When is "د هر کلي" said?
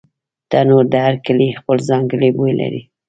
0.93-1.47